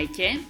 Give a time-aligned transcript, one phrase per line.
[0.00, 0.40] Vitajte.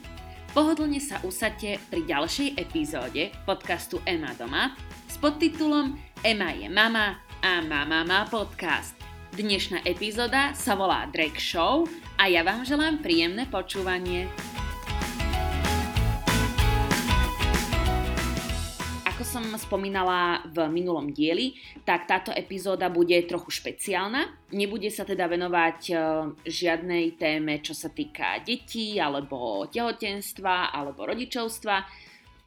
[0.54, 4.78] Pohodlne sa usadte pri ďalšej epizóde podcastu Ema doma
[5.10, 8.94] s podtitulom Ema je mama a mama má podcast.
[9.34, 14.30] Dnešná epizóda sa volá Drake Show a ja vám želám príjemné počúvanie.
[19.30, 21.54] Som spomínala v minulom dieli,
[21.86, 24.50] tak táto epizóda bude trochu špeciálna.
[24.50, 25.94] Nebude sa teda venovať e,
[26.50, 31.86] žiadnej téme, čo sa týka detí, alebo tehotenstva, alebo rodičovstva.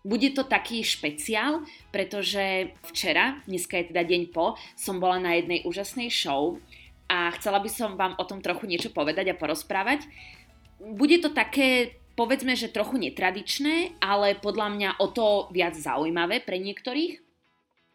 [0.03, 5.63] Bude to taký špeciál, pretože včera, dneska je teda deň po, som bola na jednej
[5.63, 6.59] úžasnej show
[7.07, 10.03] a chcela by som vám o tom trochu niečo povedať a porozprávať.
[10.83, 16.61] Bude to také povedzme, že trochu netradičné, ale podľa mňa o to viac zaujímavé pre
[16.61, 17.21] niektorých.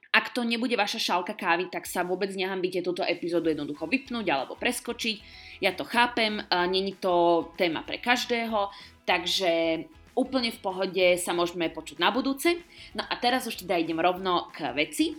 [0.08, 4.56] Ak to nebude vaša šálka kávy, tak sa vôbec nehambíte túto epizódu jednoducho vypnúť alebo
[4.56, 5.16] preskočiť.
[5.60, 6.40] Ja to chápem,
[6.72, 8.72] není to téma pre každého,
[9.04, 9.84] takže
[10.16, 12.56] úplne v pohode sa môžeme počuť na budúce.
[12.96, 15.12] No a teraz už teda idem rovno k veci.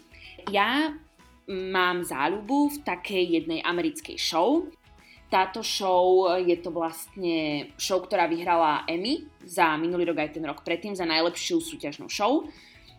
[0.49, 0.91] Ja
[1.47, 4.67] mám záľubu v takej jednej americkej show,
[5.29, 10.65] táto show je to vlastne show, ktorá vyhrala Emmy za minulý rok aj ten rok
[10.65, 12.49] predtým za najlepšiu súťažnú show.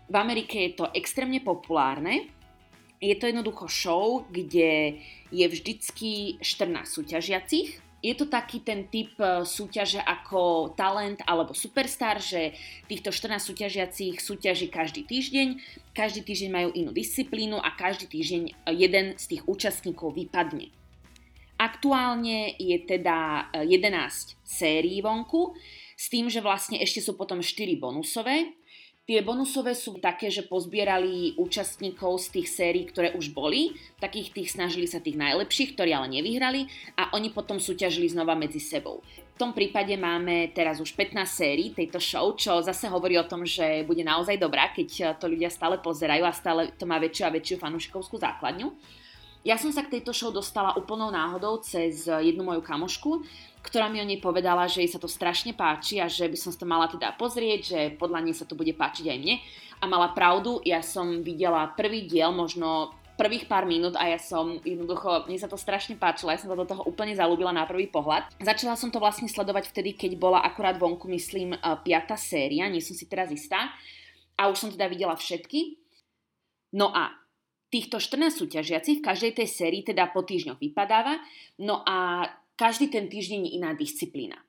[0.07, 2.31] V Amerike je to extrémne populárne.
[3.03, 5.03] Je to jednoducho show, kde
[5.35, 7.83] je vždycky 14 súťažiacich.
[8.01, 12.57] Je to taký ten typ e, súťaže ako talent alebo superstar, že
[12.89, 15.61] týchto 14 súťažiacich súťaží každý týždeň.
[15.93, 20.80] Každý týždeň majú inú disciplínu a každý týždeň jeden z tých účastníkov vypadne.
[21.61, 24.09] Aktuálne je teda 11 e,
[24.41, 25.53] sérií vonku,
[25.93, 28.57] s tým, že vlastne ešte sú potom 4 bonusové.
[29.05, 34.49] Tie bonusové sú také, že pozbierali účastníkov z tých sérií, ktoré už boli, takých tých
[34.57, 36.65] snažili sa tých najlepších, ktorí ale nevyhrali
[36.97, 39.05] a oni potom súťažili znova medzi sebou.
[39.35, 43.45] V tom prípade máme teraz už 15 sérií tejto show, čo zase hovorí o tom,
[43.45, 47.35] že bude naozaj dobrá, keď to ľudia stále pozerajú a stále to má väčšiu a
[47.35, 48.73] väčšiu fanúšikovskú základňu.
[49.41, 53.25] Ja som sa k tejto show dostala úplnou náhodou cez jednu moju kamošku,
[53.65, 56.53] ktorá mi o nej povedala, že jej sa to strašne páči a že by som
[56.53, 59.41] to mala teda pozrieť, že podľa nej sa to bude páčiť aj mne.
[59.81, 64.61] A mala pravdu, ja som videla prvý diel, možno prvých pár minút a ja som
[64.65, 67.89] jednoducho, mne sa to strašne páčilo, ja som sa do toho úplne zalúbila na prvý
[67.89, 68.33] pohľad.
[68.41, 71.53] Začala som to vlastne sledovať vtedy, keď bola akurát vonku, myslím,
[71.85, 73.73] piata séria, nie som si teraz istá.
[74.41, 75.77] A už som teda videla všetky.
[76.73, 77.13] No a
[77.71, 81.23] Týchto 14 súťažiacich v každej tej sérii teda po týždňoch vypadáva,
[81.63, 82.27] no a
[82.59, 84.43] každý ten týždeň je iná disciplína.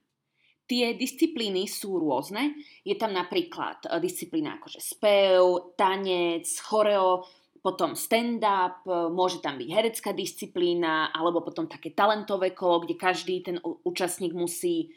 [0.66, 2.58] Tie disciplíny sú rôzne.
[2.82, 7.22] Je tam napríklad e, disciplína akože spev, tanec, choreo,
[7.62, 8.82] potom stand-up,
[9.14, 14.90] môže tam byť herecká disciplína, alebo potom také talentové kolo, kde každý ten účastník musí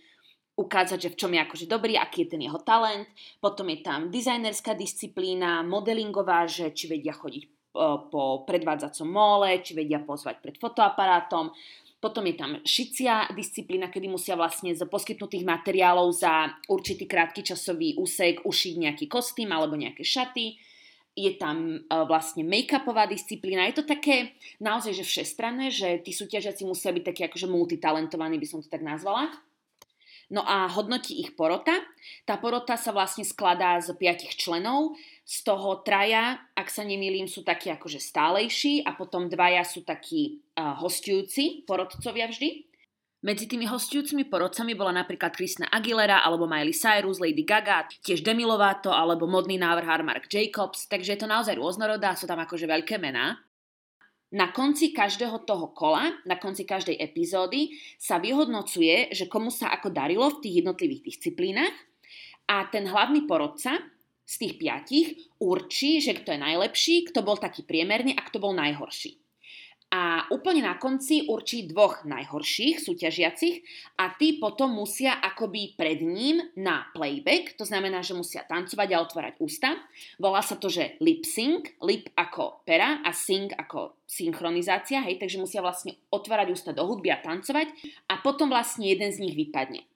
[0.56, 3.04] ukázať, že v čom je akože dobrý, aký je ten jeho talent.
[3.36, 7.53] Potom je tam dizajnerská disciplína, modelingová, že či vedia chodiť
[8.08, 11.50] po predvádzacom mole, či vedia pozvať pred fotoaparátom.
[11.98, 17.98] Potom je tam šicia disciplína, kedy musia vlastne z poskytnutých materiálov za určitý krátky časový
[17.98, 20.54] úsek ušiť nejaký kostým alebo nejaké šaty.
[21.16, 23.66] Je tam vlastne make-upová disciplína.
[23.72, 28.46] Je to také naozaj že všestranné, že tí súťažiaci musia byť takí akože multitalentovaní, by
[28.46, 29.32] som to tak nazvala.
[30.32, 31.72] No a hodnotí ich porota.
[32.24, 37.40] Tá porota sa vlastne skladá z piatich členov, z toho traja, ak sa nemýlim, sú
[37.40, 42.68] takí akože stálejší a potom dvaja sú takí uh, hostujúci, porodcovia vždy.
[43.24, 48.44] Medzi tými hostujúcimi porodcami bola napríklad Kristna Aguilera alebo Miley Cyrus, Lady Gaga, tiež Demi
[48.44, 53.00] Lovato alebo modný návrhár Mark Jacobs, takže je to naozaj rôznorodá, sú tam akože veľké
[53.00, 53.40] mená.
[54.36, 59.88] Na konci každého toho kola, na konci každej epizódy sa vyhodnocuje, že komu sa ako
[59.88, 61.72] darilo v tých jednotlivých disciplínach
[62.44, 63.80] a ten hlavný porodca
[64.24, 65.08] z tých piatich
[65.38, 69.20] určí, že kto je najlepší, kto bol taký priemerný a kto bol najhorší.
[69.94, 73.62] A úplne na konci určí dvoch najhorších súťažiacich
[74.02, 79.02] a tí potom musia akoby pred ním na playback, to znamená, že musia tancovať a
[79.06, 79.78] otvárať ústa.
[80.18, 85.38] Volá sa to, že lip sync, lip ako pera a sing ako synchronizácia, hej, takže
[85.38, 87.70] musia vlastne otvárať ústa do hudby a tancovať
[88.10, 89.86] a potom vlastne jeden z nich vypadne.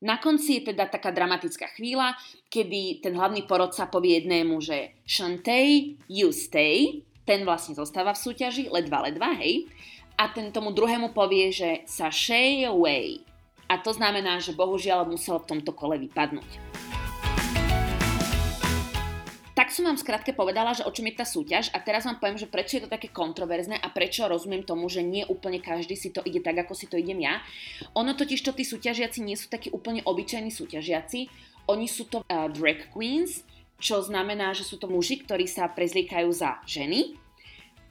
[0.00, 2.16] Na konci je teda taká dramatická chvíľa,
[2.48, 8.72] kedy ten hlavný porodca povie jednému, že Shantay, you stay, ten vlastne zostáva v súťaži,
[8.72, 9.68] ledva, ledva, hej.
[10.16, 13.20] A ten tomu druhému povie, že sashay away.
[13.68, 16.89] A to znamená, že bohužiaľ musel v tomto kole vypadnúť.
[19.60, 22.40] Tak som vám skrátke povedala, že o čom je tá súťaž a teraz vám poviem,
[22.40, 26.08] že prečo je to také kontroverzné a prečo rozumiem tomu, že nie úplne každý si
[26.08, 27.44] to ide tak, ako si to idem ja.
[27.92, 31.28] Ono totiž to tí súťažiaci nie sú takí úplne obyčajní súťažiaci,
[31.68, 33.44] oni sú to uh, drag queens,
[33.76, 37.20] čo znamená, že sú to muži, ktorí sa prezliekajú za ženy.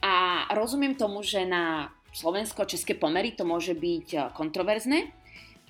[0.02, 5.14] A rozumiem tomu, že na slovensko-české pomery to môže byť uh, kontroverzné,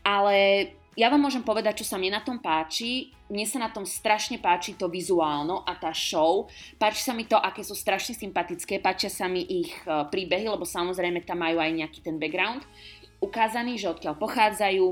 [0.07, 0.63] ale
[0.99, 3.15] ja vám môžem povedať, čo sa mne na tom páči.
[3.31, 6.51] Mne sa na tom strašne páči to vizuálno a tá show.
[6.75, 10.67] Páči sa mi to, aké sú strašne sympatické, páčia sa mi ich e, príbehy, lebo
[10.67, 12.67] samozrejme tam majú aj nejaký ten background
[13.23, 14.85] ukázaný, že odkiaľ pochádzajú.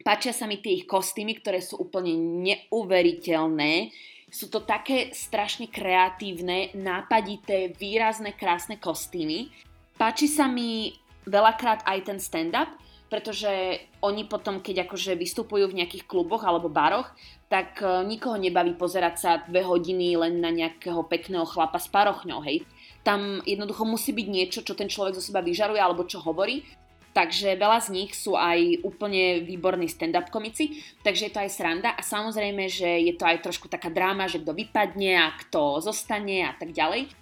[0.00, 3.92] Páčia sa mi tie ich kostýmy, ktoré sú úplne neuveriteľné.
[4.32, 9.52] Sú to také strašne kreatívne, nápadité, výrazné, krásne kostýmy.
[10.00, 10.96] Páči sa mi
[11.28, 12.72] veľakrát aj ten stand-up,
[13.10, 17.10] pretože oni potom, keď akože vystupujú v nejakých kluboch alebo baroch,
[17.50, 22.40] tak e, nikoho nebaví pozerať sa dve hodiny len na nejakého pekného chlapa s parochňou,
[22.46, 22.62] hej.
[23.02, 26.62] Tam jednoducho musí byť niečo, čo ten človek zo seba vyžaruje alebo čo hovorí.
[27.10, 31.90] Takže veľa z nich sú aj úplne výborní stand-up komici, takže je to aj sranda
[31.90, 36.46] a samozrejme, že je to aj trošku taká dráma, že kto vypadne a kto zostane
[36.46, 37.19] a tak ďalej.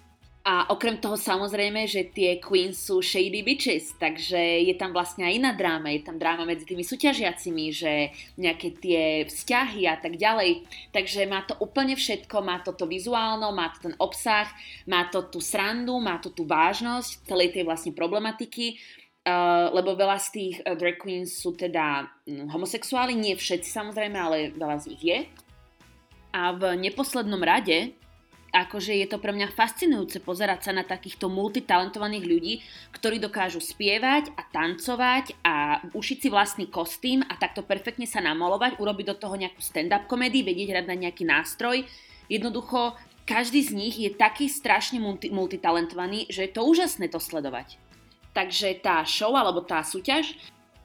[0.49, 5.37] A okrem toho samozrejme, že tie queens sú shady bitches, takže je tam vlastne aj
[5.37, 10.65] iná dráma, je tam dráma medzi tými súťažiacimi, že nejaké tie vzťahy a tak ďalej.
[10.89, 14.49] Takže má to úplne všetko, má to to vizuálno, má to ten obsah,
[14.89, 18.81] má to tú srandu, má to tú vážnosť celej tej vlastne problematiky,
[19.19, 24.15] Uh, lebo veľa z tých uh, drag queens sú teda um, homosexuáli, nie všetci samozrejme,
[24.15, 25.19] ale veľa z nich je.
[26.33, 27.93] A v neposlednom rade
[28.49, 32.53] akože je to pre mňa fascinujúce pozerať sa na takýchto multitalentovaných ľudí,
[32.91, 38.81] ktorí dokážu spievať a tancovať a ušiť si vlastný kostým a takto perfektne sa namolovať,
[38.81, 41.85] urobiť do toho nejakú stand-up komédii, vedieť hrať na nejaký nástroj.
[42.25, 42.97] Jednoducho,
[43.29, 47.77] každý z nich je taký strašne multi- multitalentovaný, že je to úžasné to sledovať.
[48.33, 50.33] Takže tá show alebo tá súťaž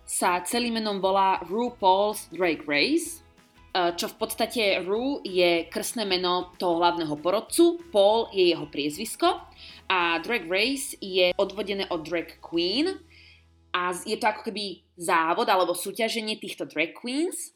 [0.04, 3.23] sa celým menom volá RuPaul's Drag Race
[3.74, 9.50] čo v podstate Ru je krstné meno toho hlavného porodcu, Paul je jeho priezvisko
[9.90, 12.94] a Drag Race je odvodené od Drag Queen
[13.74, 17.50] a je to ako keby závod alebo súťaženie týchto drag queens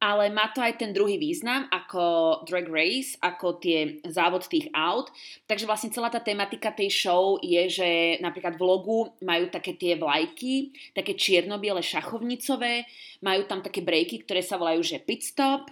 [0.00, 5.12] ale má to aj ten druhý význam ako drag race, ako tie závod tých aut.
[5.44, 7.88] Takže vlastne celá tá tematika tej show je, že
[8.24, 12.88] napríklad v logu majú také tie vlajky, také čierno-biele šachovnicové,
[13.20, 15.68] majú tam také breaky, ktoré sa volajú, že pit stop,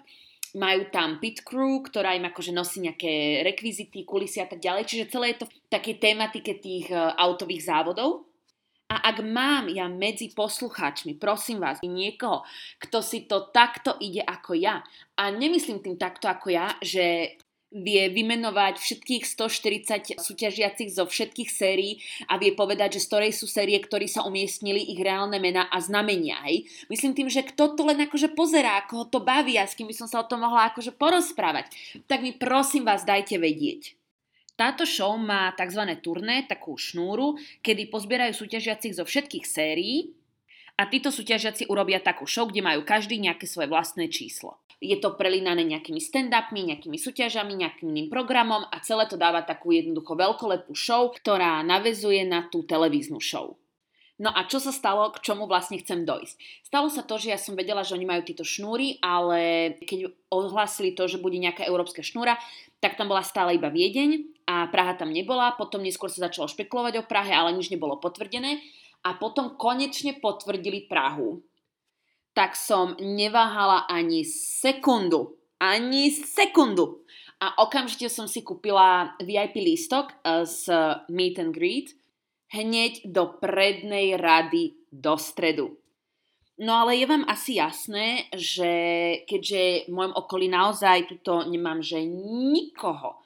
[0.52, 4.84] majú tam pit crew, ktorá im akože nosí nejaké rekvizity, kulisy a tak ďalej.
[4.84, 8.27] Čiže celé je to v takej tematike tých uh, autových závodov.
[8.88, 12.40] A ak mám ja medzi poslucháčmi, prosím vás, niekoho,
[12.80, 14.80] kto si to takto ide ako ja,
[15.20, 17.36] a nemyslím tým takto ako ja, že
[17.68, 22.00] vie vymenovať všetkých 140 súťažiacich zo všetkých sérií
[22.32, 25.76] a vie povedať, že z ktorej sú série, ktorí sa umiestnili ich reálne mená a
[25.84, 26.40] znamenia.
[26.48, 26.64] Hej.
[26.88, 29.84] Myslím tým, že kto to len akože pozerá, ako ho to baví a s kým
[29.84, 31.68] by som sa o tom mohla akože porozprávať,
[32.08, 34.00] tak mi prosím vás dajte vedieť.
[34.58, 35.86] Táto show má tzv.
[36.02, 40.18] turné, takú šnúru, kedy pozbierajú súťažiacich zo všetkých sérií
[40.74, 44.58] a títo súťažiaci urobia takú show, kde majú každý nejaké svoje vlastné číslo.
[44.82, 49.70] Je to prelínané nejakými stand-upmi, nejakými súťažami, nejakým iným programom a celé to dáva takú
[49.70, 53.54] jednoducho veľkolepú show, ktorá navezuje na tú televíznu show.
[54.18, 56.66] No a čo sa stalo, k čomu vlastne chcem dojsť?
[56.66, 60.98] Stalo sa to, že ja som vedela, že oni majú tieto šnúry, ale keď ohlásili
[60.98, 62.34] to, že bude nejaká európska šnúra,
[62.82, 65.52] tak tam bola stále iba Viedeň a Praha tam nebola.
[65.60, 68.64] Potom neskôr sa začalo špekulovať o Prahe, ale nič nebolo potvrdené.
[69.04, 71.44] A potom konečne potvrdili Prahu.
[72.32, 75.36] Tak som neváhala ani sekundu.
[75.60, 77.04] Ani sekundu.
[77.44, 80.72] A okamžite som si kúpila VIP lístok eh, z
[81.12, 81.88] Meet and Greet
[82.48, 85.76] hneď do prednej rady do stredu.
[86.58, 88.72] No ale je vám asi jasné, že
[89.30, 93.22] keďže v môjom okolí naozaj tuto nemám, že nikoho,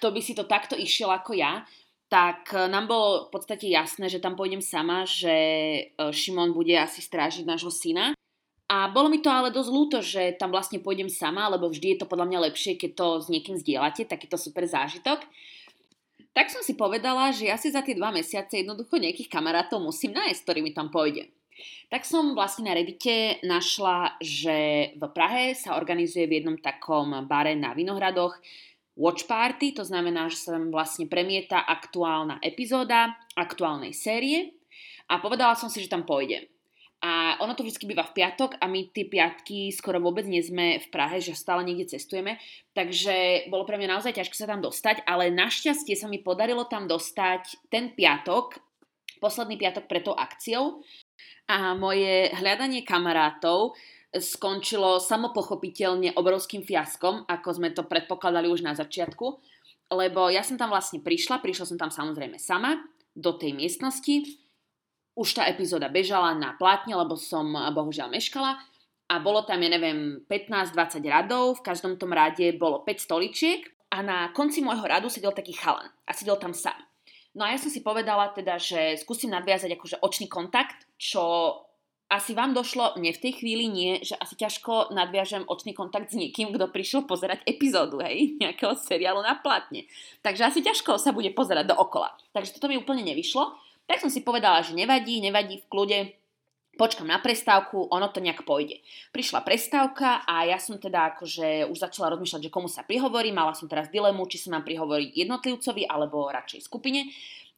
[0.00, 1.68] kto by si to takto išiel ako ja,
[2.08, 7.04] tak nám bolo v podstate jasné, že tam pôjdem sama, že e, Šimon bude asi
[7.04, 8.16] strážiť nášho syna.
[8.66, 11.98] A bolo mi to ale dosť ľúto, že tam vlastne pôjdem sama, lebo vždy je
[12.02, 15.22] to podľa mňa lepšie, keď to s niekým zdieľate, takýto super zážitok.
[16.32, 20.14] Tak som si povedala, že ja si za tie dva mesiace jednoducho nejakých kamarátov musím
[20.16, 21.28] nájsť, ktorými tam pôjdem.
[21.90, 27.58] Tak som vlastne na Reddite našla, že v Prahe sa organizuje v jednom takom bare
[27.58, 28.38] na Vinohradoch
[29.00, 34.60] watch party, to znamená, že sa tam vlastne premieta aktuálna epizóda aktuálnej série
[35.08, 36.44] a povedala som si, že tam pôjdem.
[37.00, 40.76] A ono to vždy býva v piatok a my tie piatky skoro vôbec nie sme
[40.84, 42.36] v Prahe, že stále niekde cestujeme.
[42.76, 46.84] Takže bolo pre mňa naozaj ťažké sa tam dostať, ale našťastie sa mi podarilo tam
[46.84, 48.60] dostať ten piatok,
[49.16, 50.84] posledný piatok pred tou akciou.
[51.48, 53.72] A moje hľadanie kamarátov
[54.10, 59.26] skončilo samopochopiteľne obrovským fiaskom, ako sme to predpokladali už na začiatku,
[59.90, 62.78] lebo ja som tam vlastne prišla, prišla som tam samozrejme sama
[63.14, 64.38] do tej miestnosti,
[65.18, 68.56] už tá epizóda bežala na plátne, lebo som bohužiaľ meškala.
[69.10, 73.66] A bolo tam, ja neviem, 15-20 radov, v každom tom rade bolo 5 stoličiek.
[73.90, 76.78] A na konci môjho radu sedel taký chalan a sedel tam sám.
[77.34, 81.22] No a ja som si povedala teda, že skúsim nadviazať akože očný kontakt, čo
[82.10, 86.18] asi vám došlo, mne v tej chvíli nie, že asi ťažko nadviažem očný kontakt s
[86.18, 89.86] niekým, kto prišiel pozerať epizódu, hej, nejakého seriálu na platne.
[90.26, 92.10] Takže asi ťažko sa bude pozerať dookola.
[92.34, 93.54] Takže toto mi úplne nevyšlo.
[93.86, 95.98] Tak som si povedala, že nevadí, nevadí v kľude,
[96.74, 98.82] počkam na prestávku, ono to nejak pôjde.
[99.14, 103.54] Prišla prestávka a ja som teda akože už začala rozmýšľať, že komu sa prihovorím, mala
[103.54, 107.10] som teraz dilemu, či sa mám prihovoriť jednotlivcovi alebo radšej skupine.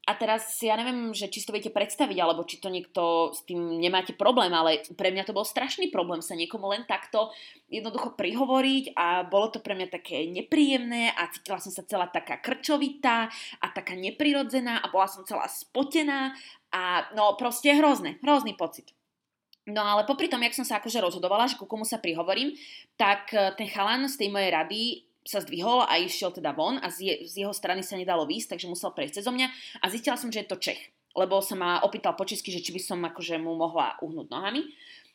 [0.03, 3.47] A teraz ja neviem, že či si to viete predstaviť, alebo či to niekto s
[3.47, 7.31] tým nemáte problém, ale pre mňa to bol strašný problém sa niekomu len takto
[7.71, 12.43] jednoducho prihovoriť a bolo to pre mňa také nepríjemné a cítila som sa celá taká
[12.43, 13.31] krčovitá
[13.63, 16.35] a taká neprirodzená a bola som celá spotená
[16.75, 18.91] a no proste hrozné, hrozný pocit.
[19.71, 22.59] No ale popri tom, jak som sa akože rozhodovala, že ku komu sa prihovorím,
[22.99, 24.81] tak eh, ten chalan z tej mojej rady
[25.23, 28.57] sa zdvihol a išiel teda von a z, je, z jeho strany sa nedalo výsť,
[28.57, 29.49] takže musel prejsť cez mňa
[29.79, 32.75] a zistila som, že je to Čech, lebo sa ma opýtal po česky, že či
[32.75, 34.67] by som akože mu mohla uhnúť nohami.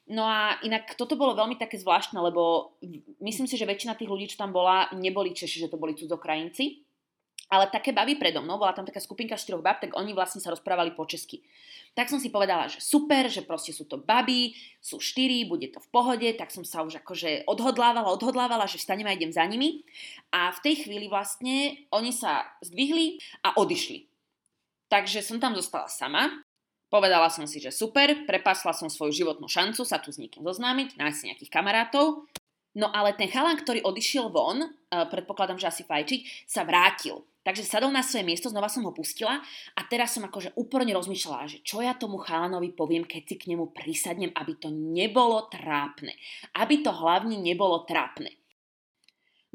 [0.08, 2.72] No a inak toto bolo veľmi také zvláštne, lebo
[3.20, 6.87] myslím si, že väčšina tých ľudí, čo tam bola, neboli Češi, že to boli cudzokrajinci.
[7.48, 10.52] Ale také baby predo mnou, bola tam taká skupinka štyroch bab, tak oni vlastne sa
[10.52, 11.40] rozprávali po česky.
[11.96, 14.52] Tak som si povedala, že super, že proste sú to baby,
[14.84, 19.08] sú štyri, bude to v pohode, tak som sa už akože odhodlávala, odhodlávala, že vstanem
[19.08, 19.88] a idem za nimi.
[20.30, 24.12] A v tej chvíli vlastne oni sa zdvihli a odišli.
[24.92, 26.44] Takže som tam zostala sama,
[26.88, 30.96] Povedala som si, že super, prepasla som svoju životnú šancu sa tu s niekým zoznámiť,
[30.96, 32.24] nájsť si nejakých kamarátov.
[32.80, 37.28] No ale ten chalan, ktorý odišiel von, eh, predpokladám, že asi fajčiť, sa vrátil.
[37.48, 39.40] Takže sadol na svoje miesto, znova som ho pustila
[39.72, 43.56] a teraz som akože úplne rozmýšľala, že čo ja tomu chalanovi poviem, keď si k
[43.56, 46.12] nemu prisadnem, aby to nebolo trápne.
[46.52, 48.36] Aby to hlavne nebolo trápne.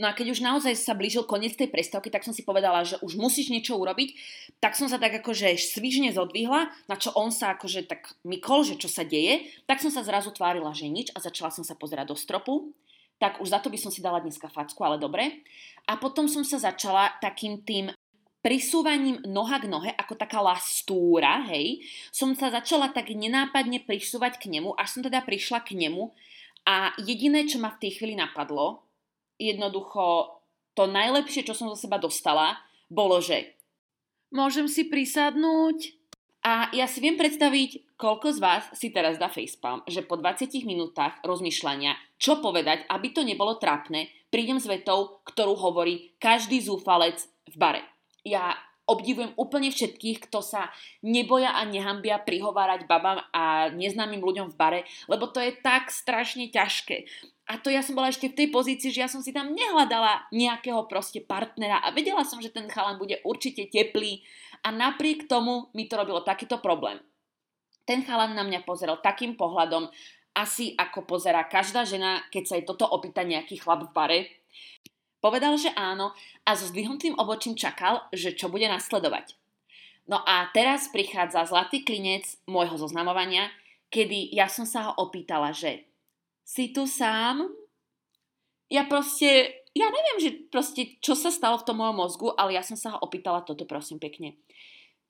[0.01, 2.97] No a keď už naozaj sa blížil koniec tej prestávky, tak som si povedala, že
[3.05, 4.17] už musíš niečo urobiť,
[4.57, 8.81] tak som sa tak akože svižne zodvihla, na čo on sa akože tak mykol, že
[8.81, 12.09] čo sa deje, tak som sa zrazu tvárila, že nič a začala som sa pozerať
[12.09, 12.73] do stropu
[13.23, 15.47] tak už za to by som si dala dneska facku, ale dobre.
[15.87, 17.95] A potom som sa začala takým tým
[18.43, 24.51] prisúvaním noha k nohe, ako taká lastúra, hej, som sa začala tak nenápadne prisúvať k
[24.59, 26.11] nemu, až som teda prišla k nemu
[26.67, 28.83] a jediné, čo ma v tej chvíli napadlo,
[29.39, 30.35] jednoducho
[30.75, 32.59] to najlepšie, čo som zo seba dostala,
[32.91, 33.55] bolo, že
[34.35, 35.95] môžem si prisadnúť,
[36.43, 40.51] a ja si viem predstaviť, koľko z vás si teraz dá facepalm, že po 20
[40.67, 47.23] minútach rozmýšľania, čo povedať, aby to nebolo trápne, prídem s vetou, ktorú hovorí každý zúfalec
[47.47, 47.83] v bare.
[48.27, 48.59] Ja
[48.91, 50.75] obdivujem úplne všetkých, kto sa
[51.07, 56.51] neboja a nehambia prihovárať babám a neznámym ľuďom v bare, lebo to je tak strašne
[56.51, 57.07] ťažké.
[57.47, 60.27] A to ja som bola ešte v tej pozícii, že ja som si tam nehľadala
[60.35, 64.27] nejakého proste partnera a vedela som, že ten chalan bude určite teplý,
[64.63, 67.03] a napriek tomu mi to robilo takýto problém.
[67.83, 69.91] Ten chalan na mňa pozeral takým pohľadom,
[70.33, 74.21] asi ako pozerá každá žena, keď sa jej toto opýta nejaký chlap v bare.
[75.21, 79.37] Povedal, že áno a so zdvihnutým obočím čakal, že čo bude nasledovať.
[80.09, 83.53] No a teraz prichádza zlatý klinec môjho zoznamovania,
[83.93, 85.87] kedy ja som sa ho opýtala, že
[86.43, 87.47] si tu sám?
[88.73, 92.61] Ja proste ja neviem, že proste, čo sa stalo v tom mojom mozgu, ale ja
[92.61, 94.37] som sa ho opýtala toto, prosím pekne.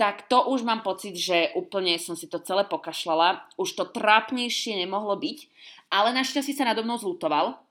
[0.03, 3.47] Tak to už mám pocit, že úplne som si to celé pokašľala.
[3.55, 5.39] Už to trápnejšie nemohlo byť,
[5.95, 7.63] ale našťastie sa nado mnou zlutoval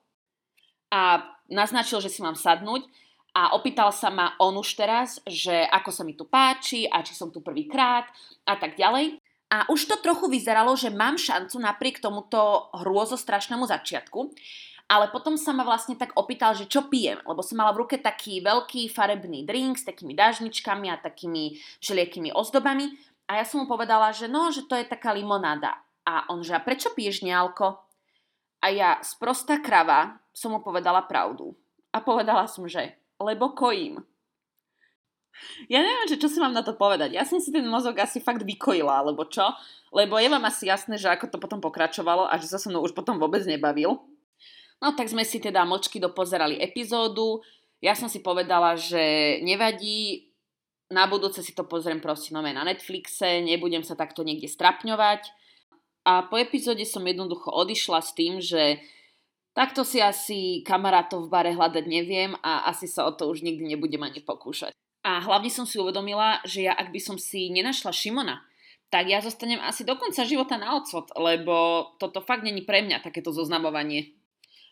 [0.88, 2.88] a naznačil, že si mám sadnúť
[3.36, 7.12] a opýtal sa ma on už teraz, že ako sa mi tu páči a či
[7.12, 8.08] som tu prvýkrát
[8.48, 9.20] a tak ďalej.
[9.52, 14.32] A už to trochu vyzeralo, že mám šancu napriek tomuto hrôzostrašnému začiatku.
[14.92, 17.96] Ale potom sa ma vlastne tak opýtal, že čo pijem, lebo som mala v ruke
[17.96, 23.00] taký veľký farebný drink s takými dážničkami a takými všelijakými ozdobami
[23.32, 25.80] a ja som mu povedala, že no, že to je taká limonáda.
[26.04, 27.80] A on, že a prečo piješ nealko?
[28.60, 31.56] A ja, sprostá krava, som mu povedala pravdu.
[31.96, 32.92] A povedala som, že
[33.24, 34.04] lebo kojím.
[35.72, 37.16] Ja neviem, že čo si mám na to povedať.
[37.16, 39.48] Ja som si ten mozog asi fakt vykojila, alebo čo?
[39.96, 42.84] Lebo je vám asi jasné, že ako to potom pokračovalo a že sa so mnou
[42.84, 43.96] už potom vôbec nebavil.
[44.82, 47.46] No tak sme si teda mlčky dopozerali epizódu.
[47.82, 50.34] Ja som si povedala, že nevadí,
[50.92, 55.30] na budúce si to pozriem proste nové na Netflixe, nebudem sa takto niekde strapňovať.
[56.02, 58.82] A po epizóde som jednoducho odišla s tým, že
[59.54, 63.78] takto si asi kamarátov v bare hľadať neviem a asi sa o to už nikdy
[63.78, 64.74] nebudem ani pokúšať.
[65.06, 68.42] A hlavne som si uvedomila, že ja ak by som si nenašla Šimona,
[68.92, 73.02] tak ja zostanem asi do konca života na odsot, lebo toto fakt není pre mňa
[73.02, 74.21] takéto zoznamovanie.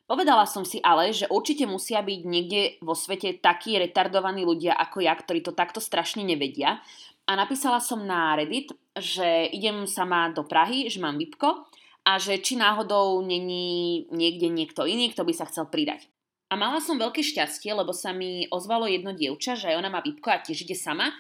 [0.10, 5.06] Povedala som si ale, že určite musia byť niekde vo svete takí retardovaní ľudia ako
[5.06, 6.82] ja, ktorí to takto strašne nevedia.
[7.30, 11.62] A napísala som na Reddit, že idem sama do Prahy, že mám vypko
[12.10, 16.10] a že či náhodou není niekde niekto iný, kto by sa chcel pridať.
[16.50, 20.02] A mala som veľké šťastie, lebo sa mi ozvalo jedno dievča, že aj ona má
[20.02, 21.14] výpko a tiež ide sama.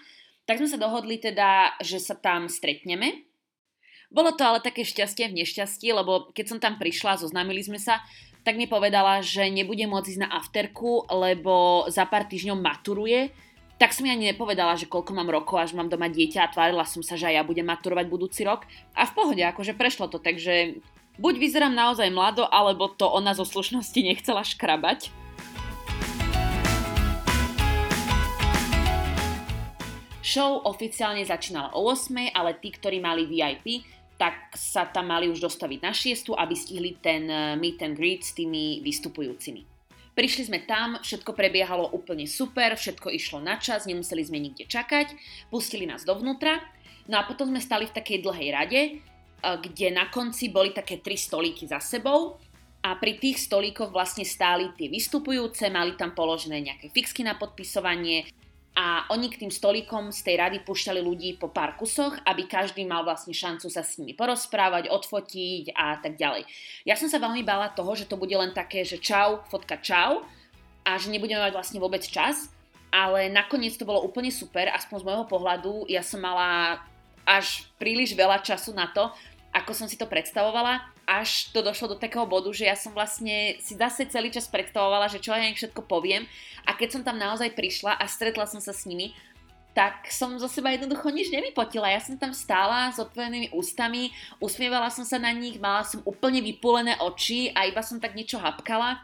[0.50, 3.30] Tak sme sa dohodli teda, že sa tam stretneme.
[4.10, 8.02] Bolo to ale také šťastie v nešťastí, lebo keď som tam prišla, zoznámili sme sa,
[8.50, 13.30] tak mi povedala, že nebude môcť ísť na afterku, lebo za pár týždňov maturuje.
[13.78, 17.06] Tak som ani nepovedala, že koľko mám rokov, až mám doma dieťa a tvárila som
[17.06, 18.66] sa, že aj ja budem maturovať budúci rok.
[18.98, 20.82] A v pohode, akože prešlo to, takže
[21.22, 25.14] buď vyzerám naozaj mlado, alebo to ona zo slušnosti nechcela škrabať.
[30.26, 33.86] Show oficiálne začínala o 8, ale tí, ktorí mali VIP,
[34.20, 38.28] tak sa tam mali už dostaviť na 6, aby stihli ten eh, meet and greet
[38.28, 39.64] s tými vystupujúcimi.
[40.12, 45.16] Prišli sme tam, všetko prebiehalo úplne super, všetko išlo na čas, nemuseli sme nikde čakať,
[45.48, 46.60] pustili nás dovnútra,
[47.08, 49.00] no a potom sme stali v takej dlhej rade, eh,
[49.40, 52.36] kde na konci boli také tri stolíky za sebou
[52.84, 58.28] a pri tých stolíkoch vlastne stáli tie vystupujúce, mali tam položené nejaké fixky na podpisovanie,
[58.80, 62.88] a oni k tým stolíkom z tej rady pušťali ľudí po pár kusoch, aby každý
[62.88, 66.48] mal vlastne šancu sa s nimi porozprávať, odfotiť a tak ďalej.
[66.88, 70.24] Ja som sa veľmi bála toho, že to bude len také, že čau, fotka čau
[70.88, 72.48] a že nebudeme mať vlastne vôbec čas,
[72.88, 75.84] ale nakoniec to bolo úplne super, aspoň z môjho pohľadu.
[75.92, 76.80] Ja som mala
[77.28, 79.12] až príliš veľa času na to,
[79.50, 83.58] ako som si to predstavovala, až to došlo do takého bodu, že ja som vlastne
[83.58, 86.30] si zase celý čas predstavovala, že čo ja im všetko poviem
[86.70, 89.18] a keď som tam naozaj prišla a stretla som sa s nimi,
[89.74, 91.94] tak som zo seba jednoducho nič nevypotila.
[91.94, 96.42] Ja som tam stála s otvorenými ústami, usmievala som sa na nich, mala som úplne
[96.42, 99.02] vypulené oči a iba som tak niečo hapkala.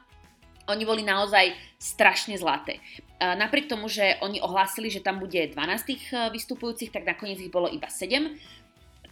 [0.66, 2.82] Oni boli naozaj strašne zlaté.
[3.22, 5.54] Napriek tomu, že oni ohlásili, že tam bude 12
[5.86, 8.34] tých e, vystupujúcich, tak nakoniec ich bolo iba 7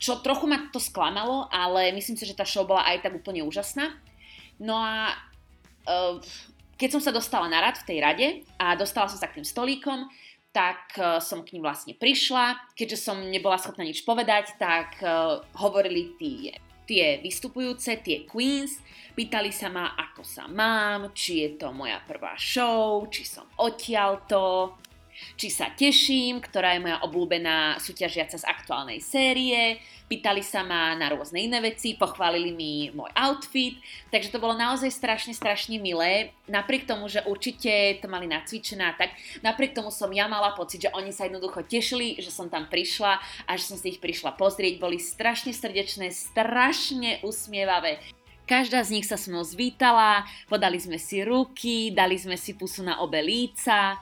[0.04, 3.40] čo trochu ma to sklamalo, ale myslím si, že tá show bola aj tak úplne
[3.48, 3.96] úžasná.
[4.60, 5.16] No a
[5.88, 6.20] uh,
[6.76, 8.28] keď som sa dostala na rad v tej rade
[8.60, 10.12] a dostala som sa k tým stolíkom,
[10.52, 12.76] tak uh, som k ním vlastne prišla.
[12.76, 18.84] Keďže som nebola schopná nič povedať, tak uh, hovorili tie, tie vystupujúce, tie queens,
[19.16, 24.76] pýtali sa ma, ako sa mám, či je to moja prvá show, či som odtiaľto,
[25.36, 29.82] či sa teším, ktorá je moja obľúbená súťažiaca z aktuálnej série,
[30.14, 33.82] pýtali sa ma na rôzne iné veci, pochválili mi môj outfit,
[34.14, 36.36] takže to bolo naozaj strašne, strašne milé.
[36.46, 40.94] Napriek tomu, že určite to mali nacvičené tak, napriek tomu som ja mala pocit, že
[40.94, 43.18] oni sa jednoducho tešili, že som tam prišla
[43.50, 44.78] a že som si ich prišla pozrieť.
[44.78, 47.98] Boli strašne srdečné, strašne usmievavé.
[48.44, 52.84] Každá z nich sa s mnou zvítala, podali sme si ruky, dali sme si pusu
[52.84, 53.96] na obe líca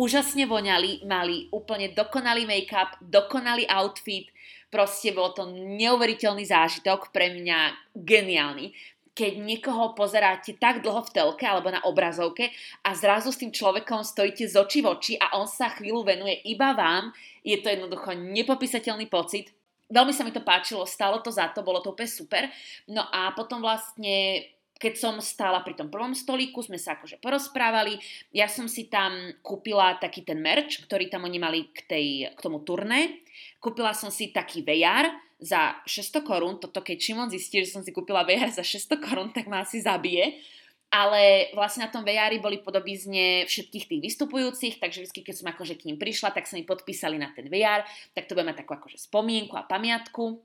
[0.00, 4.32] úžasne voňali, mali úplne dokonalý make-up, dokonalý outfit,
[4.72, 8.72] proste bol to neuveriteľný zážitok, pre mňa geniálny
[9.10, 12.48] keď niekoho pozeráte tak dlho v telke alebo na obrazovke
[12.80, 16.40] a zrazu s tým človekom stojíte z očí v oči a on sa chvíľu venuje
[16.48, 17.12] iba vám,
[17.44, 19.52] je to jednoducho nepopísateľný pocit.
[19.90, 22.46] Veľmi sa mi to páčilo, stalo to za to, bolo to úplne super.
[22.86, 24.46] No a potom vlastne
[24.80, 28.00] keď som stála pri tom prvom stolíku, sme sa akože porozprávali.
[28.32, 29.12] Ja som si tam
[29.44, 33.20] kúpila taký ten merch, ktorý tam oni mali k, tej, k tomu turné.
[33.60, 36.56] Kúpila som si taký VR za 600 korún.
[36.56, 39.84] Toto keď Šimon zistí, že som si kúpila VR za 600 korún, tak ma asi
[39.84, 40.40] zabije.
[40.88, 45.76] Ale vlastne na tom VR boli podobizne všetkých tých vystupujúcich, takže vždy, keď som akože
[45.76, 48.98] k ním prišla, tak sa mi podpísali na ten VR, tak to budeme takú akože
[48.98, 50.42] spomienku a pamiatku.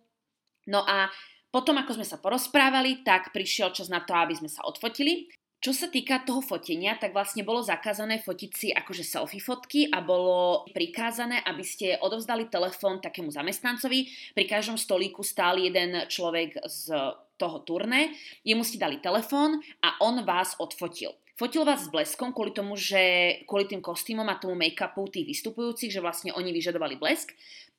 [0.70, 1.10] No a
[1.56, 5.32] potom, ako sme sa porozprávali, tak prišiel čas na to, aby sme sa odfotili.
[5.64, 10.04] Čo sa týka toho fotenia, tak vlastne bolo zakázané fotiť si akože selfie fotky a
[10.04, 14.04] bolo prikázané, aby ste odovzdali telefón takému zamestnancovi.
[14.36, 16.92] Pri každom stolíku stál jeden človek z
[17.40, 18.12] toho turné,
[18.44, 21.16] jemu ste dali telefón a on vás odfotil.
[21.36, 25.92] Fotil vás s bleskom kvôli tomu, že kvôli tým kostýmom a tomu make-upu tých vystupujúcich,
[25.92, 27.36] že vlastne oni vyžadovali blesk.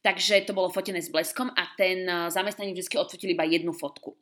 [0.07, 4.14] Takže to bolo fotené s bleskom a ten eh, zamestnanec vždy odfotil iba jednu fotku.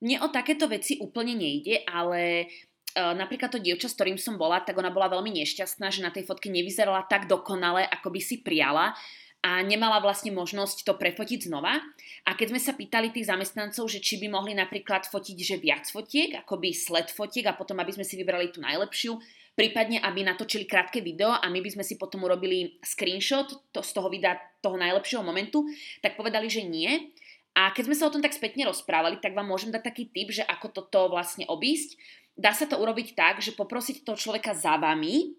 [0.00, 4.60] Mne o takéto veci úplne nejde, ale uh, napríklad to dievča, s ktorým som bola,
[4.60, 8.44] tak ona bola veľmi nešťastná, že na tej fotke nevyzerala tak dokonale, ako by si
[8.44, 8.92] priala
[9.40, 11.80] a nemala vlastne možnosť to prefotiť znova.
[12.28, 15.88] A keď sme sa pýtali tých zamestnancov, že či by mohli napríklad fotiť že viac
[15.88, 19.16] fotiek, akoby sled fotiek a potom aby sme si vybrali tú najlepšiu,
[19.56, 23.90] prípadne aby natočili krátke video a my by sme si potom urobili screenshot to, z
[23.96, 25.64] toho videa toho najlepšieho momentu,
[26.04, 27.10] tak povedali, že nie.
[27.56, 30.28] A keď sme sa o tom tak spätne rozprávali, tak vám môžem dať taký tip,
[30.28, 31.96] že ako toto vlastne obísť.
[32.36, 35.32] Dá sa to urobiť tak, že poprosiť toho človeka za vami,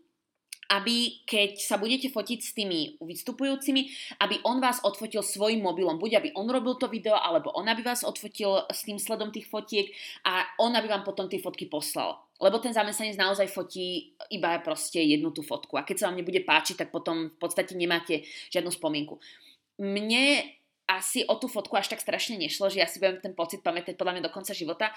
[0.67, 3.81] aby keď sa budete fotiť s tými vystupujúcimi,
[4.19, 6.01] aby on vás odfotil svojim mobilom.
[6.01, 9.47] Buď aby on robil to video, alebo on aby vás odfotil s tým sledom tých
[9.47, 9.87] fotiek
[10.27, 12.26] a on aby vám potom tie fotky poslal.
[12.37, 15.73] Lebo ten zamestnanec naozaj fotí iba proste jednu tú fotku.
[15.77, 19.17] A keď sa vám nebude páčiť, tak potom v podstate nemáte žiadnu spomienku.
[19.81, 20.45] Mne
[20.85, 23.97] asi o tú fotku až tak strašne nešlo, že ja si budem ten pocit pamätať
[23.97, 24.93] podľa mňa do konca života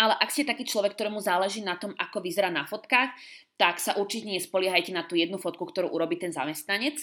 [0.00, 3.12] ale ak ste taký človek, ktorému záleží na tom, ako vyzerá na fotkách,
[3.60, 6.96] tak sa určite nespoliehajte na tú jednu fotku, ktorú urobí ten zamestnanec.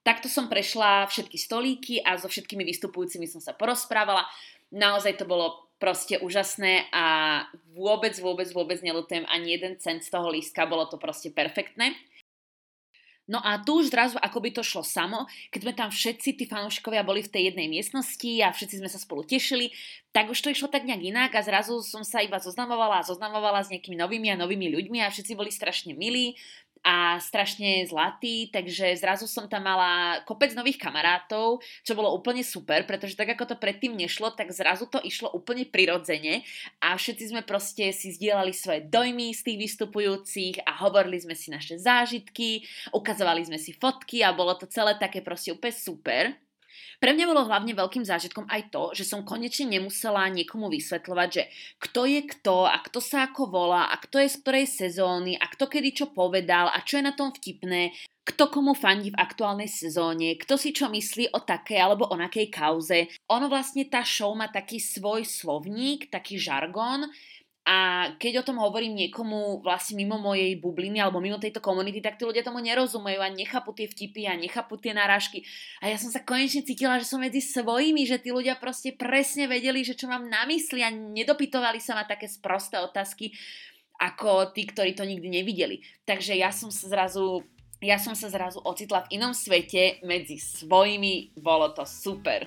[0.00, 4.24] Takto som prešla všetky stolíky a so všetkými vystupujúcimi som sa porozprávala.
[4.72, 7.06] Naozaj to bolo proste úžasné a
[7.74, 11.98] vôbec, vôbec, vôbec nelutujem ani jeden cent z toho lístka, bolo to proste perfektné.
[13.26, 16.44] No a tu už zrazu ako by to šlo samo, keď sme tam všetci tí
[16.50, 19.70] fanúšikovia boli v tej jednej miestnosti a všetci sme sa spolu tešili,
[20.10, 23.62] tak už to išlo tak nejak inak a zrazu som sa iba zoznamovala a zoznamovala
[23.62, 26.34] s nejakými novými a novými ľuďmi a všetci boli strašne milí
[26.82, 32.82] a strašne zlatý, takže zrazu som tam mala kopec nových kamarátov, čo bolo úplne super,
[32.82, 36.42] pretože tak ako to predtým nešlo, tak zrazu to išlo úplne prirodzene
[36.82, 41.54] a všetci sme proste si zdieľali svoje dojmy z tých vystupujúcich a hovorili sme si
[41.54, 46.41] naše zážitky, ukazovali sme si fotky a bolo to celé také proste úplne super.
[47.02, 51.50] Pre mňa bolo hlavne veľkým zážitkom aj to, že som konečne nemusela niekomu vysvetľovať, že
[51.82, 55.50] kto je kto a kto sa ako volá a kto je z ktorej sezóny a
[55.50, 57.90] kto kedy čo povedal a čo je na tom vtipné,
[58.22, 63.10] kto komu fandí v aktuálnej sezóne, kto si čo myslí o takej alebo onakej kauze.
[63.34, 67.10] Ono vlastne tá show má taký svoj slovník, taký žargón,
[67.62, 72.18] a keď o tom hovorím niekomu vlastne mimo mojej bubliny alebo mimo tejto komunity, tak
[72.18, 75.46] tí ľudia tomu nerozumejú a nechápu tie vtipy a nechápu tie narážky.
[75.78, 79.46] A ja som sa konečne cítila, že som medzi svojimi, že tí ľudia proste presne
[79.46, 83.30] vedeli, že čo mám na mysli a nedopytovali sa ma také sprosté otázky
[84.02, 85.86] ako tí, ktorí to nikdy nevideli.
[86.02, 87.46] Takže ja som sa zrazu
[87.82, 92.46] ja som sa zrazu ocitla v inom svete medzi svojimi, bolo to super.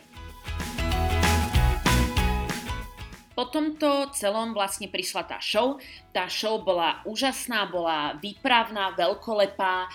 [3.36, 5.76] Po tomto celom vlastne prišla tá show.
[6.16, 9.92] Tá show bola úžasná, bola výpravná, veľkolepá.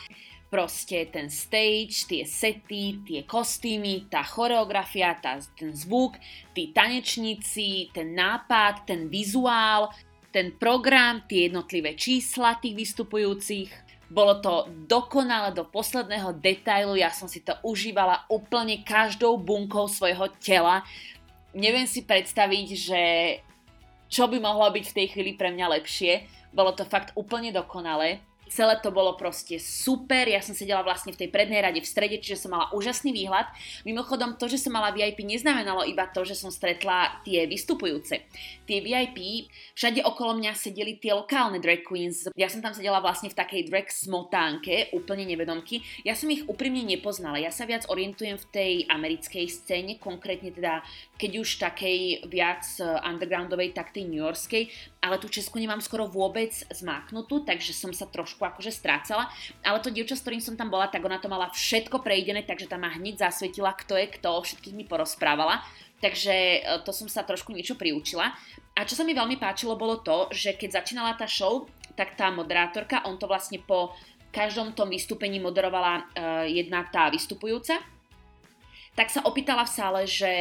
[0.53, 6.21] Proste ten stage, tie sety, tie kostýmy, tá choreografia, tá, ten zvuk,
[6.53, 9.89] tí tanečníci, ten nápad, ten vizuál,
[10.35, 13.71] ten program, tie jednotlivé čísla tých vystupujúcich.
[14.11, 20.35] Bolo to dokonale do posledného detailu, ja som si to užívala úplne každou bunkou svojho
[20.43, 20.83] tela
[21.55, 23.03] neviem si predstaviť, že
[24.11, 26.27] čo by mohlo byť v tej chvíli pre mňa lepšie.
[26.51, 28.19] Bolo to fakt úplne dokonalé.
[28.51, 32.19] Celé to bolo proste super, ja som sedela vlastne v tej prednej rade v strede,
[32.19, 33.47] čiže som mala úžasný výhľad.
[33.87, 38.27] Mimochodom, to, že som mala VIP, neznamenalo iba to, že som stretla tie vystupujúce.
[38.67, 39.47] Tie VIP,
[39.79, 42.27] všade okolo mňa sedeli tie lokálne drag queens.
[42.35, 45.87] Ja som tam sedela vlastne v takej drag smotánke, úplne nevedomky.
[46.03, 50.83] Ja som ich úprimne nepoznala, ja sa viac orientujem v tej americkej scéne, konkrétne teda
[51.23, 54.67] keď už takej viac undergroundovej, tak tej New Yorkskej,
[55.01, 59.33] ale tú Česku nemám skoro vôbec zmáknutú, takže som sa trošku akože strácala,
[59.65, 62.69] ale to dievča, s ktorým som tam bola, tak ona to mala všetko prejdené, takže
[62.69, 65.65] tam ma hneď zasvetila, kto je kto, všetkých mi porozprávala.
[66.05, 68.33] Takže e, to som sa trošku niečo priučila.
[68.77, 71.65] A čo sa mi veľmi páčilo bolo to, že keď začínala tá show,
[71.97, 73.97] tak tá moderátorka, on to vlastne po
[74.33, 77.83] každom tom vystúpení moderovala uh, jedna tá vystupujúca,
[78.95, 80.33] tak sa opýtala v sále, že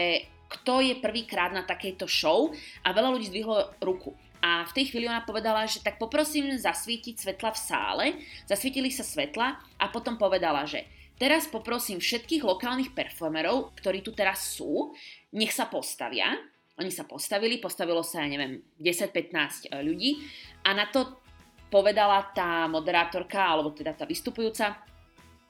[0.49, 2.53] kto je prvýkrát na takejto show
[2.85, 4.13] a veľa ľudí zdvihlo ruku.
[4.39, 8.05] A v tej chvíli ona povedala, že tak poprosím zasvietiť svetla v sále.
[8.47, 10.87] Zasvietili sa svetla a potom povedala, že
[11.19, 14.95] teraz poprosím všetkých lokálnych performerov, ktorí tu teraz sú,
[15.35, 16.39] nech sa postavia.
[16.79, 20.23] Oni sa postavili, postavilo sa, ja neviem, 10-15 e, ľudí
[20.63, 21.19] a na to
[21.67, 24.79] povedala tá moderátorka, alebo teda tá vystupujúca,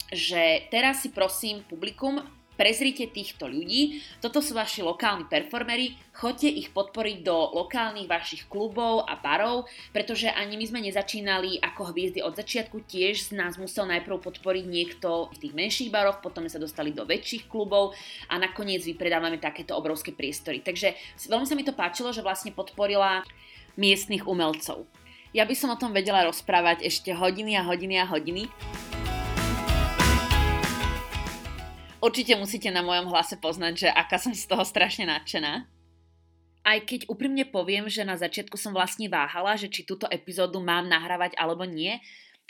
[0.10, 2.18] že teraz si prosím publikum
[2.60, 9.08] prezrite týchto ľudí, toto sú vaši lokálni performery, choďte ich podporiť do lokálnych vašich klubov
[9.08, 13.88] a barov, pretože ani my sme nezačínali ako hviezdy od začiatku, tiež z nás musel
[13.88, 17.96] najprv podporiť niekto v tých menších baroch, potom sme sa dostali do väčších klubov
[18.28, 20.60] a nakoniec vypredávame takéto obrovské priestory.
[20.60, 21.00] Takže
[21.32, 23.24] veľmi sa mi to páčilo, že vlastne podporila
[23.80, 24.84] miestnych umelcov.
[25.32, 28.50] Ja by som o tom vedela rozprávať ešte hodiny a hodiny a hodiny.
[32.00, 35.68] Určite musíte na mojom hlase poznať, že aká som z toho strašne nadšená.
[36.64, 40.88] Aj keď úprimne poviem, že na začiatku som vlastne váhala, že či túto epizódu mám
[40.88, 42.00] nahrávať alebo nie,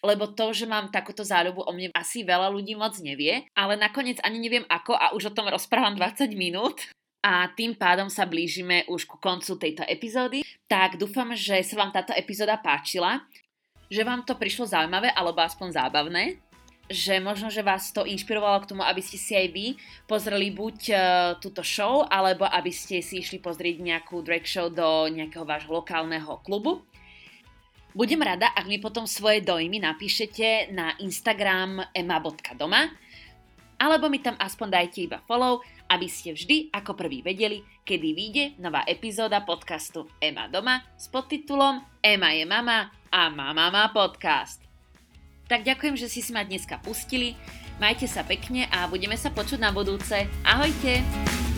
[0.06, 4.22] lebo to, že mám takúto záľubu o mne asi veľa ľudí moc nevie, ale nakoniec
[4.22, 6.86] ani neviem ako a už o tom rozprávam 20 minút
[7.26, 10.46] a tým pádom sa blížime už ku koncu tejto epizódy.
[10.70, 13.26] Tak dúfam, že sa vám táto epizóda páčila,
[13.90, 16.38] že vám to prišlo zaujímavé alebo aspoň zábavné
[16.90, 19.68] že možno, že vás to inšpirovalo k tomu, aby ste si aj vy
[20.10, 21.02] pozreli buď uh,
[21.38, 26.42] túto show, alebo aby ste si išli pozrieť nejakú drag show do nejakého vášho lokálneho
[26.42, 26.82] klubu.
[27.94, 32.90] Budem rada, ak mi potom svoje dojmy napíšete na Instagram ema.doma
[33.80, 38.46] alebo mi tam aspoň dajte iba follow, aby ste vždy ako prvý vedeli, kedy vyjde
[38.62, 44.69] nová epizóda podcastu Ema doma s podtitulom Ema je mama a mama má podcast.
[45.50, 47.34] Tak ďakujem, že si si ma dneska pustili.
[47.82, 50.30] Majte sa pekne a budeme sa počuť na budúce.
[50.46, 51.49] Ahojte!